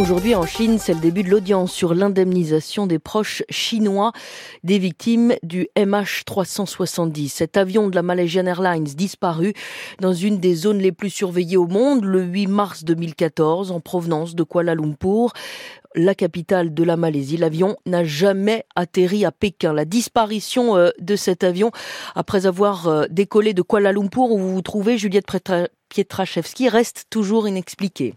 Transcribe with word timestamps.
Aujourd'hui 0.00 0.34
en 0.34 0.46
Chine, 0.46 0.78
c'est 0.78 0.94
le 0.94 1.00
début 1.00 1.22
de 1.22 1.28
l'audience 1.28 1.70
sur 1.70 1.92
l'indemnisation 1.92 2.86
des 2.86 2.98
proches 2.98 3.42
chinois 3.50 4.12
des 4.64 4.78
victimes 4.78 5.34
du 5.42 5.68
MH370. 5.76 7.28
Cet 7.28 7.58
avion 7.58 7.90
de 7.90 7.94
la 7.94 8.00
Malaysian 8.00 8.46
Airlines 8.46 8.84
disparu 8.84 9.52
dans 10.00 10.14
une 10.14 10.38
des 10.38 10.54
zones 10.54 10.78
les 10.78 10.90
plus 10.90 11.10
surveillées 11.10 11.58
au 11.58 11.66
monde 11.66 12.02
le 12.04 12.22
8 12.22 12.46
mars 12.46 12.84
2014 12.84 13.72
en 13.72 13.80
provenance 13.80 14.34
de 14.34 14.42
Kuala 14.42 14.74
Lumpur 14.74 15.34
la 15.94 16.14
capitale 16.14 16.72
de 16.72 16.82
la 16.82 16.96
Malaisie. 16.96 17.36
L'avion 17.36 17.76
n'a 17.84 18.02
jamais 18.02 18.64
atterri 18.76 19.26
à 19.26 19.32
Pékin. 19.32 19.74
La 19.74 19.84
disparition 19.84 20.78
euh, 20.78 20.88
de 20.98 21.14
cet 21.14 21.44
avion, 21.44 21.72
après 22.14 22.46
avoir 22.46 22.88
euh, 22.88 23.04
décollé 23.10 23.52
de 23.52 23.60
Kuala 23.60 23.92
Lumpur 23.92 24.30
où 24.30 24.38
vous 24.38 24.54
vous 24.54 24.62
trouvez, 24.62 24.96
Juliette 24.96 25.26
Pietraszewski, 25.90 26.70
reste 26.70 27.04
toujours 27.10 27.46
inexpliquée. 27.46 28.14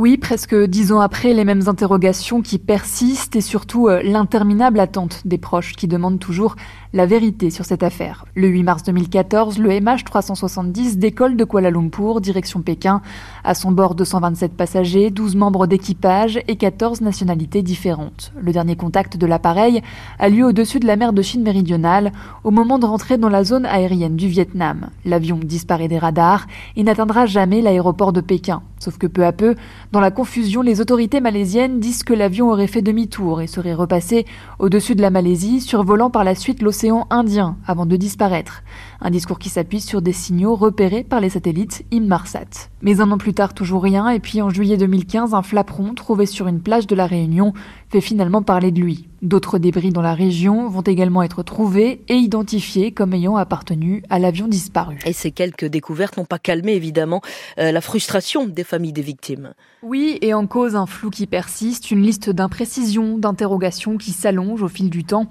Oui, 0.00 0.16
presque 0.16 0.54
dix 0.54 0.92
ans 0.92 1.00
après, 1.00 1.34
les 1.34 1.44
mêmes 1.44 1.62
interrogations 1.66 2.40
qui 2.40 2.58
persistent 2.58 3.34
et 3.34 3.40
surtout 3.40 3.88
euh, 3.88 4.00
l'interminable 4.00 4.78
attente 4.78 5.22
des 5.24 5.38
proches 5.38 5.72
qui 5.72 5.88
demandent 5.88 6.20
toujours 6.20 6.54
la 6.92 7.06
vérité 7.06 7.50
sur 7.50 7.64
cette 7.64 7.82
affaire. 7.82 8.24
Le 8.34 8.48
8 8.48 8.62
mars 8.62 8.82
2014, 8.84 9.58
le 9.58 9.70
MH370 9.70 10.96
décolle 10.98 11.36
de 11.36 11.44
Kuala 11.44 11.70
Lumpur, 11.70 12.20
direction 12.20 12.62
Pékin. 12.62 13.02
À 13.44 13.54
son 13.54 13.72
bord, 13.72 13.94
227 13.94 14.54
passagers, 14.54 15.10
12 15.10 15.36
membres 15.36 15.66
d'équipage 15.66 16.40
et 16.48 16.56
14 16.56 17.02
nationalités 17.02 17.62
différentes. 17.62 18.32
Le 18.40 18.52
dernier 18.52 18.76
contact 18.76 19.16
de 19.18 19.26
l'appareil 19.26 19.82
a 20.18 20.28
lieu 20.28 20.46
au-dessus 20.46 20.80
de 20.80 20.86
la 20.86 20.96
mer 20.96 21.12
de 21.12 21.20
Chine 21.20 21.42
méridionale, 21.42 22.12
au 22.42 22.50
moment 22.50 22.78
de 22.78 22.86
rentrer 22.86 23.18
dans 23.18 23.28
la 23.28 23.44
zone 23.44 23.66
aérienne 23.66 24.16
du 24.16 24.28
Vietnam. 24.28 24.88
L'avion 25.04 25.38
disparaît 25.42 25.88
des 25.88 25.98
radars 25.98 26.46
et 26.76 26.82
n'atteindra 26.82 27.26
jamais 27.26 27.60
l'aéroport 27.60 28.12
de 28.12 28.22
Pékin. 28.22 28.62
Sauf 28.78 28.96
que 28.96 29.08
peu 29.08 29.26
à 29.26 29.32
peu, 29.32 29.56
dans 29.90 30.00
la 30.00 30.12
confusion, 30.12 30.62
les 30.62 30.80
autorités 30.80 31.20
malaisiennes 31.20 31.80
disent 31.80 32.04
que 32.04 32.14
l'avion 32.14 32.50
aurait 32.50 32.68
fait 32.68 32.80
demi-tour 32.80 33.40
et 33.40 33.48
serait 33.48 33.74
repassé 33.74 34.24
au-dessus 34.60 34.94
de 34.94 35.02
la 35.02 35.10
Malaisie, 35.10 35.60
survolant 35.60 36.10
par 36.10 36.22
la 36.22 36.36
suite 36.36 36.62
l'océan 36.62 36.77
Indien 37.10 37.56
avant 37.66 37.86
de 37.86 37.96
disparaître. 37.96 38.62
Un 39.00 39.10
discours 39.10 39.38
qui 39.38 39.48
s'appuie 39.48 39.80
sur 39.80 40.02
des 40.02 40.12
signaux 40.12 40.56
repérés 40.56 41.04
par 41.04 41.20
les 41.20 41.30
satellites 41.30 41.84
Inmarsat. 41.92 42.68
Mais 42.82 43.00
un 43.00 43.10
an 43.12 43.18
plus 43.18 43.34
tard, 43.34 43.54
toujours 43.54 43.82
rien, 43.82 44.08
et 44.08 44.18
puis 44.18 44.42
en 44.42 44.50
juillet 44.50 44.76
2015, 44.76 45.34
un 45.34 45.42
flaperon 45.42 45.94
trouvé 45.94 46.26
sur 46.26 46.48
une 46.48 46.60
plage 46.60 46.86
de 46.86 46.96
la 46.96 47.06
Réunion 47.06 47.52
fait 47.90 48.00
finalement 48.00 48.42
parler 48.42 48.72
de 48.72 48.80
lui. 48.80 49.08
D'autres 49.22 49.58
débris 49.58 49.90
dans 49.90 50.02
la 50.02 50.14
région 50.14 50.68
vont 50.68 50.82
également 50.82 51.22
être 51.22 51.42
trouvés 51.42 52.02
et 52.08 52.14
identifiés 52.14 52.92
comme 52.92 53.14
ayant 53.14 53.36
appartenu 53.36 54.04
à 54.10 54.18
l'avion 54.18 54.46
disparu. 54.46 54.98
Et 55.06 55.12
ces 55.12 55.32
quelques 55.32 55.64
découvertes 55.64 56.16
n'ont 56.16 56.24
pas 56.24 56.38
calmé 56.38 56.74
évidemment 56.74 57.20
euh, 57.58 57.72
la 57.72 57.80
frustration 57.80 58.46
des 58.46 58.62
familles 58.62 58.92
des 58.92 59.02
victimes. 59.02 59.54
Oui, 59.82 60.18
et 60.22 60.34
en 60.34 60.46
cause 60.46 60.76
un 60.76 60.86
flou 60.86 61.10
qui 61.10 61.26
persiste, 61.26 61.90
une 61.90 62.02
liste 62.02 62.30
d'imprécisions, 62.30 63.18
d'interrogations 63.18 63.96
qui 63.96 64.12
s'allonge 64.12 64.62
au 64.62 64.68
fil 64.68 64.90
du 64.90 65.04
temps. 65.04 65.26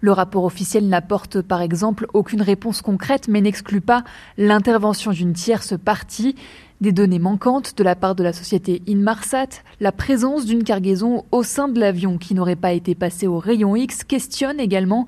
Le 0.00 0.12
rapport 0.12 0.44
officiel 0.44 0.88
n'apporte 0.88 1.42
par 1.42 1.62
exemple 1.62 2.06
aucune 2.12 2.42
réponse 2.42 2.82
concrète 2.82 3.11
mais 3.28 3.40
n'exclut 3.40 3.80
pas 3.80 4.04
l'intervention 4.38 5.12
d'une 5.12 5.32
tierce 5.32 5.74
partie. 5.78 6.34
Des 6.80 6.90
données 6.90 7.20
manquantes 7.20 7.78
de 7.78 7.84
la 7.84 7.94
part 7.94 8.16
de 8.16 8.24
la 8.24 8.32
société 8.32 8.82
Inmarsat, 8.88 9.62
la 9.78 9.92
présence 9.92 10.46
d'une 10.46 10.64
cargaison 10.64 11.24
au 11.30 11.44
sein 11.44 11.68
de 11.68 11.78
l'avion 11.78 12.18
qui 12.18 12.34
n'aurait 12.34 12.56
pas 12.56 12.72
été 12.72 12.96
passée 12.96 13.28
au 13.28 13.38
rayon 13.38 13.76
X 13.76 14.02
questionne 14.02 14.58
également 14.58 15.06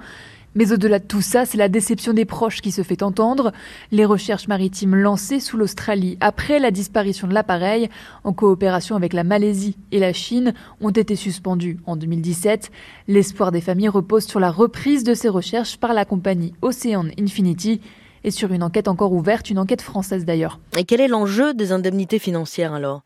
mais 0.55 0.73
au-delà 0.73 0.99
de 0.99 1.07
tout 1.07 1.21
ça, 1.21 1.45
c'est 1.45 1.59
la 1.59 1.69
déception 1.69 2.13
des 2.13 2.25
proches 2.25 2.61
qui 2.61 2.71
se 2.71 2.83
fait 2.83 3.03
entendre. 3.03 3.53
Les 3.91 4.05
recherches 4.05 4.49
maritimes 4.49 4.95
lancées 4.95 5.41
sous 5.41 5.57
l'Australie 5.57 6.17
après 6.21 6.59
la 6.59 6.71
disparition 6.71 7.27
de 7.27 7.35
l'appareil, 7.35 7.89
en 8.25 8.33
coopération 8.33 8.97
avec 8.97 9.13
la 9.13 9.25
Malaisie 9.25 9.77
et 9.93 9.99
la 9.99 10.13
Chine, 10.13 10.55
ont 10.81 10.91
été 10.91 11.17
suspendues 11.17 11.79
en 11.87 11.97
2017. 11.97 12.71
L'espoir 13.09 13.53
des 13.53 13.61
familles 13.61 13.89
repose 13.89 14.27
sur 14.27 14.41
la 14.41 14.51
reprise 14.51 15.05
de 15.05 15.15
ces 15.15 15.29
recherches 15.29 15.77
par 15.77 15.93
la 15.93 16.05
compagnie 16.05 16.55
Ocean 16.63 17.09
Infinity 17.19 17.81
et 18.23 18.31
sur 18.31 18.53
une 18.53 18.63
enquête 18.63 18.89
encore 18.89 19.13
ouverte, 19.13 19.51
une 19.51 19.59
enquête 19.59 19.83
française 19.83 20.25
d'ailleurs. 20.25 20.59
Et 20.79 20.85
quel 20.85 21.01
est 21.01 21.09
l'enjeu 21.09 21.53
des 21.55 21.73
indemnités 21.73 22.19
financières 22.19 22.73
alors? 22.73 23.03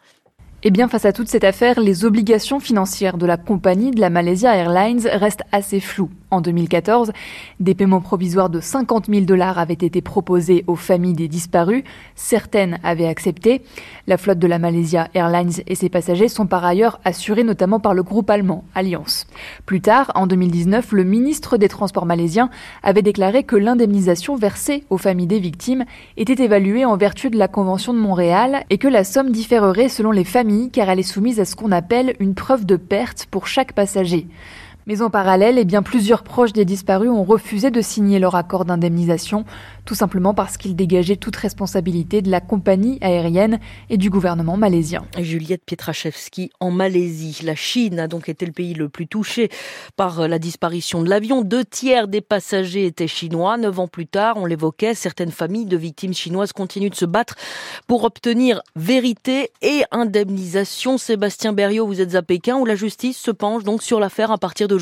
Eh 0.65 0.73
bien, 0.73 0.89
face 0.89 1.05
à 1.05 1.13
toute 1.13 1.29
cette 1.29 1.45
affaire, 1.45 1.79
les 1.79 2.05
obligations 2.05 2.59
financières 2.59 3.17
de 3.17 3.27
la 3.27 3.37
compagnie 3.37 3.93
de 3.93 4.01
la 4.01 4.11
Malaysia 4.11 4.57
Airlines 4.57 5.07
restent 5.07 5.45
assez 5.53 5.79
floues. 5.79 6.11
En 6.31 6.43
2014, 6.43 7.13
des 7.59 7.75
paiements 7.75 8.03
provisoires 8.03 8.51
de 8.51 8.61
50 8.61 9.07
000 9.07 9.25
dollars 9.25 9.59
avaient 9.59 9.73
été 9.73 10.03
proposés 10.03 10.63
aux 10.67 10.77
familles 10.77 11.15
des 11.15 11.29
disparus. 11.29 11.85
Certaines 12.17 12.79
avaient 12.83 13.07
accepté. 13.07 13.63
La 14.07 14.19
flotte 14.19 14.39
de 14.39 14.47
la 14.47 14.59
Malaysia 14.59 15.09
Airlines 15.15 15.53
et 15.67 15.75
ses 15.75 15.89
passagers 15.89 16.29
sont 16.29 16.47
par 16.47 16.67
ailleurs 16.67 17.01
assurés 17.05 17.45
notamment 17.45 17.81
par 17.81 17.95
le 17.95 18.03
groupe 18.03 18.29
allemand 18.29 18.65
Alliance. 18.75 19.27
Plus 19.65 19.81
tard, 19.81 20.13
en 20.15 20.27
2019, 20.27 20.93
le 20.93 21.05
ministre 21.05 21.57
des 21.57 21.69
Transports 21.69 22.05
malaisien 22.05 22.51
avait 22.83 23.03
déclaré 23.03 23.45
que 23.45 23.57
l'indemnisation 23.57 24.37
versée 24.37 24.85
aux 24.91 24.99
familles 24.99 25.27
des 25.27 25.41
victimes 25.41 25.87
était 26.19 26.45
évaluée 26.45 26.85
en 26.85 26.99
vertu 26.99 27.31
de 27.31 27.39
la 27.39 27.49
Convention 27.49 27.95
de 27.95 27.99
Montréal 27.99 28.65
et 28.69 28.77
que 28.77 28.89
la 28.89 29.05
somme 29.05 29.31
différerait 29.31 29.89
selon 29.89 30.11
les 30.11 30.25
familles 30.25 30.71
car 30.71 30.91
elle 30.91 30.99
est 30.99 31.03
soumise 31.03 31.41
à 31.41 31.47
ce 31.47 31.57
qu'on 31.57 31.73
appelle 31.73 32.15
une 32.21 32.35
preuve 32.35 32.67
de 32.67 32.77
perte 32.77 33.27
pour 33.31 33.47
chaque 33.47 33.73
passager. 33.73 34.27
Mais 34.89 35.03
en 35.03 35.11
parallèle, 35.11 35.59
eh 35.59 35.67
bien, 35.67 35.83
plusieurs 35.83 36.23
proches 36.23 36.55
des 36.55 36.65
disparus 36.65 37.11
ont 37.11 37.23
refusé 37.23 37.71
de 37.71 37.83
signer 37.83 38.19
leur 38.19 38.37
accord 38.37 38.65
d'indemnisation, 38.65 39.45
tout 39.85 39.95
simplement 39.95 40.33
parce 40.33 40.57
qu'ils 40.57 40.75
dégageaient 40.75 41.17
toute 41.17 41.37
responsabilité 41.37 42.23
de 42.23 42.31
la 42.31 42.41
compagnie 42.41 42.97
aérienne 43.03 43.61
et 43.91 43.99
du 43.99 44.09
gouvernement 44.09 44.57
malaisien. 44.57 45.05
Juliette 45.19 45.63
Pietraszewski 45.67 46.53
en 46.59 46.71
Malaisie. 46.71 47.39
La 47.45 47.55
Chine 47.55 48.01
a 48.01 48.09
donc 48.09 48.31
été 48.31 48.47
le 48.47 48.53
pays 48.53 48.73
le 48.73 48.89
plus 48.89 49.07
touché 49.07 49.51
par 49.97 50.27
la 50.27 50.39
disparition 50.39 51.03
de 51.03 51.11
l'avion. 51.11 51.43
Deux 51.43 51.67
tiers 51.67 52.09
des 52.09 52.23
passagers 52.23 52.87
étaient 52.87 53.09
chinois. 53.09 53.59
Neuf 53.59 53.79
ans 53.79 53.89
plus 53.89 54.07
tard, 54.07 54.39
on 54.39 54.47
l'évoquait, 54.47 54.95
certaines 54.95 55.33
familles 55.33 55.67
de 55.67 55.77
victimes 55.77 56.15
chinoises 56.15 56.55
continuent 56.55 56.89
de 56.89 56.95
se 56.95 57.05
battre 57.05 57.35
pour 57.87 58.05
obtenir 58.05 58.63
vérité 58.75 59.51
et 59.61 59.83
indemnisation. 59.91 60.97
Sébastien 60.97 61.53
Berriot, 61.53 61.87
vous 61.87 62.01
êtes 62.01 62.15
à 62.15 62.23
Pékin 62.23 62.57
où 62.57 62.65
la 62.65 62.75
justice 62.75 63.19
se 63.19 63.31
penche 63.31 63.65
donc 63.65 63.83
sur 63.83 64.01
l'affaire 64.01 64.31
à 64.31 64.39
partir 64.39 64.67
de 64.67 64.78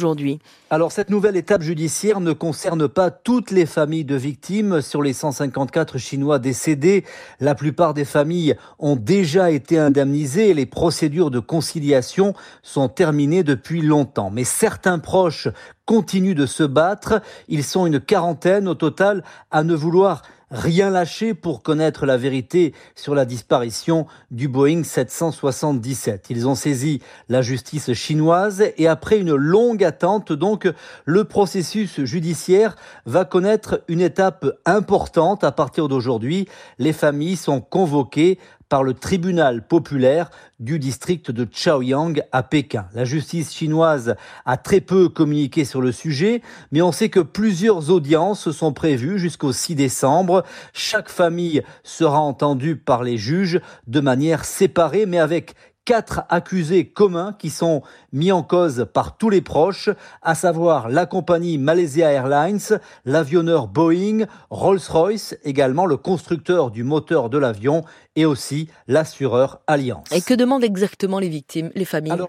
alors 0.69 0.93
cette 0.93 1.11
nouvelle 1.11 1.37
étape 1.37 1.63
judiciaire 1.63 2.21
ne 2.21 2.33
concerne 2.33 2.89
pas 2.89 3.11
toutes 3.11 3.51
les 3.51 3.67
familles 3.67 4.05
de 4.05 4.17
victimes. 4.17 4.81
Sur 4.81 5.01
les 5.01 5.13
154 5.13 5.97
Chinois 5.97 6.39
décédés, 6.39 7.05
la 7.41 7.55
plupart 7.55 7.95
des 7.95 8.05
familles 8.05 8.57
ont 8.79 8.97
déjà 8.97 9.51
été 9.51 9.79
indemnisées 9.79 10.51
et 10.51 10.55
les 10.55 10.67
procédures 10.67 11.31
de 11.31 11.39
conciliation 11.39 12.35
sont 12.63 12.89
terminées 12.89 13.45
depuis 13.45 13.81
longtemps. 13.81 14.31
Mais 14.31 14.45
certains 14.45 14.99
proches 14.99 15.49
continuent 15.87 16.35
de 16.35 16.47
se 16.47 16.65
battre. 16.65 17.23
Ils 17.49 17.65
sont 17.65 17.87
une 17.87 18.01
quarantaine 18.01 18.69
au 18.69 18.75
total 18.75 19.23
à 19.51 19.63
ne 19.63 19.75
vouloir 19.75 20.23
rien 20.51 20.91
lâché 20.91 21.35
pour 21.35 21.63
connaître 21.63 22.07
la 22.07 22.17
vérité 22.17 22.73
sur 22.95 23.15
la 23.15 23.25
disparition 23.25 24.07
du 24.31 24.49
Boeing 24.49 24.85
777. 24.85 26.27
Ils 26.31 26.47
ont 26.47 26.55
saisi 26.55 27.01
la 27.29 27.43
justice 27.43 27.93
chinoise 27.95 28.63
et 28.77 28.87
après 28.87 29.19
une 29.19 29.35
longue 29.35 29.83
attente, 29.83 30.33
donc, 30.33 30.69
le 31.05 31.25
processus 31.25 32.05
judiciaire 32.05 32.77
va 33.07 33.25
connaître 33.25 33.83
une 33.89 34.01
étape 34.01 34.47
importante 34.65 35.43
à 35.43 35.53
partir 35.53 35.89
d'aujourd'hui. 35.89 36.47
Les 36.79 36.93
familles 36.93 37.37
sont 37.37 37.61
convoquées 37.61 38.39
par 38.69 38.83
le 38.83 38.95
tribunal 38.95 39.67
populaire 39.67 40.31
du 40.59 40.79
district 40.79 41.31
de 41.31 41.45
Chaoyang 41.45 42.23
à 42.33 42.43
Pékin. 42.43 42.87
La 42.95 43.05
justice 43.05 43.53
chinoise 43.53 44.17
a 44.45 44.57
très 44.57 44.81
peu 44.81 45.09
communiqué 45.09 45.65
sur 45.65 45.81
le 45.81 45.93
sujet, 45.93 46.43
mais 46.73 46.83
on 46.83 46.93
sait 46.93 47.09
que 47.09 47.21
plusieurs 47.21 47.91
audiences 47.91 48.51
sont 48.51 48.73
prévues 48.73 49.19
jusqu'au 49.19 49.53
6 49.53 49.75
décembre. 49.75 50.45
Chaque 50.73 51.09
famille 51.09 51.63
sera 51.83 52.21
entendue 52.21 52.77
par 52.77 53.03
les 53.03 53.19
juges 53.19 53.61
de 53.87 54.01
manière 54.01 54.45
séparée, 54.45 55.07
mais 55.07 55.19
avec 55.19 55.55
quatre 55.87 56.25
accusés 56.29 56.85
communs 56.85 57.33
qui 57.33 57.49
sont 57.49 57.83
mis 58.13 58.33
en 58.33 58.43
cause 58.43 58.87
par 58.93 59.17
tous 59.17 59.31
les 59.31 59.41
proches, 59.41 59.89
à 60.21 60.35
savoir 60.35 60.91
la 60.91 61.07
compagnie 61.07 61.57
Malaysia 61.57 62.11
Airlines, 62.11 62.81
l'avionneur 63.07 63.69
Boeing, 63.69 64.27
Rolls-Royce, 64.51 65.39
également 65.45 65.87
le 65.87 65.97
constructeur 65.97 66.71
du 66.71 66.83
moteur 66.83 67.31
de 67.31 67.39
l'avion 67.39 67.85
et 68.17 68.27
aussi 68.27 68.69
l'assureur 68.89 69.61
Alliance. 69.67 70.11
Et 70.13 70.21
que 70.21 70.35
demandent 70.35 70.65
exactement 70.65 71.21
les 71.21 71.29
victimes, 71.29 71.71
les 71.75 71.85
familles? 71.85 72.27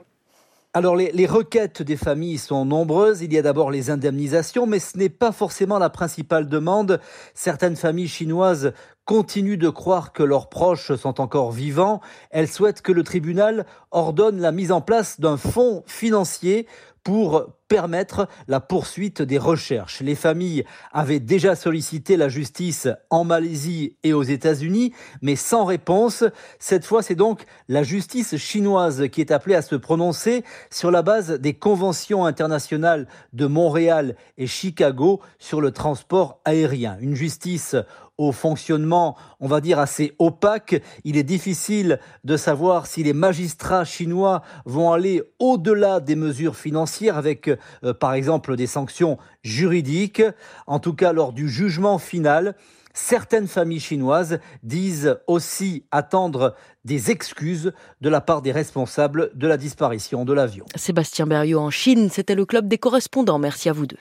Alors 0.78 0.96
les, 0.96 1.26
requêtes 1.26 1.82
des 1.82 1.98
familles 1.98 2.38
sont 2.38 2.64
nombreuses. 2.64 3.24
Il 3.24 3.34
y 3.34 3.40
a 3.40 3.42
d'abord 3.42 3.72
les 3.72 3.90
indemnisations, 3.90 4.68
mais 4.68 4.78
ce 4.78 4.96
n'est 4.96 5.10
pas 5.10 5.32
forcément 5.32 5.80
la 5.80 5.90
principale 5.90 6.48
demande. 6.48 7.02
Certaines 7.34 7.76
familles 7.76 8.08
chinoises 8.08 8.74
continuent 9.04 9.58
de 9.58 9.70
croire 9.70 10.14
que 10.14 10.22
leurs 10.22 10.50
proches 10.50 10.94
sont 10.94 11.20
encore 11.20 11.52
vivants. 11.52 12.00
Elles 12.30 12.48
souhaitent 12.48 12.84
que 12.84 12.92
le 12.92 13.02
tribunal 13.02 13.66
ordonne 13.90 14.40
la 14.40 14.52
mise 14.52 14.72
en 14.72 14.82
place 14.82 15.20
d'un 15.20 15.38
fonds 15.38 15.82
financier 15.88 16.68
pour 17.04 17.48
permettre 17.68 18.28
la 18.48 18.60
poursuite 18.60 19.22
des 19.22 19.38
recherches. 19.38 20.02
Les 20.02 20.16
familles 20.16 20.64
avaient 20.92 21.20
déjà 21.20 21.56
sollicité 21.56 22.18
la 22.18 22.30
justice 22.30 22.88
en 23.10 23.24
Malaisie 23.24 23.96
et 24.04 24.14
aux 24.14 24.24
États-Unis, 24.24 24.94
mais 25.22 25.36
sans 25.36 25.66
réponse. 25.66 26.24
Cette 26.60 26.86
fois, 26.86 27.02
c'est 27.02 27.16
donc 27.16 27.46
la 27.68 27.84
justice 27.84 28.38
chinoise 28.38 29.08
qui 29.12 29.22
est 29.22 29.32
appelée 29.32 29.56
à 29.56 29.62
se 29.62 29.76
prononcer 29.76 30.44
sur 30.70 30.92
la 30.92 31.02
base 31.02 31.32
des 31.32 31.54
conventions 31.54 32.26
internationales 32.26 33.08
de 33.34 33.46
Montréal 33.46 34.16
et 34.38 34.48
Chicago 34.48 35.22
sur 35.40 35.62
le 35.62 35.72
transport 35.72 36.40
aérien. 36.46 36.98
Une 37.02 37.16
justice 37.16 37.76
au 38.18 38.32
fonctionnement, 38.32 39.16
on 39.40 39.48
va 39.48 39.62
dire, 39.62 39.80
assez 39.80 40.16
opaque. 40.18 40.82
Il 41.04 41.18
est 41.18 41.24
difficile 41.24 42.00
de 42.24 42.36
savoir 42.36 42.88
si 42.88 43.04
les 43.04 43.14
magistrats 43.14 43.86
chinois 43.86 44.42
vont 44.66 44.92
aller 44.92 45.22
au-delà 45.40 46.00
des 46.00 46.16
mesures 46.16 46.56
financières 46.56 47.18
avec, 47.18 47.50
euh, 47.84 47.94
par 47.94 48.14
exemple, 48.14 48.56
des 48.56 48.68
sanctions 48.68 49.18
juridiques. 49.44 50.24
En 50.66 50.80
tout 50.80 50.94
cas, 50.94 51.14
lors 51.14 51.34
du 51.34 51.50
jugement 51.50 51.98
final, 51.98 52.56
certaines 52.98 53.48
familles 53.48 53.80
chinoises 53.80 54.40
disent 54.64 55.18
aussi 55.28 55.86
attendre 55.92 56.56
des 56.84 57.12
excuses 57.12 57.74
de 58.02 58.10
la 58.10 58.22
part 58.22 58.42
des 58.42 58.52
responsables 58.52 59.32
de 59.36 59.48
la 59.48 59.58
disparition 59.58 60.26
de 60.26 60.34
l'avion. 60.34 60.66
Sébastien 60.76 61.28
Berriot 61.28 61.60
en 61.60 61.70
Chine, 61.70 62.10
c'était 62.10 62.36
le 62.36 62.46
club 62.46 62.68
des 62.68 62.78
correspondants. 62.78 63.40
Merci 63.40 63.70
à 63.70 63.74
vous 63.74 63.86
deux. 63.86 63.98